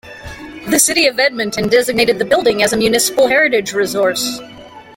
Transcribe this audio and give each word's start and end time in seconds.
The 0.71 0.79
City 0.79 1.05
of 1.05 1.19
Edmonton 1.19 1.69
designated 1.69 2.17
the 2.17 2.25
building 2.25 2.63
as 2.63 2.73
a 2.73 2.77
Municipal 2.77 3.27
Heritage 3.27 3.71
Resource. 3.73 4.39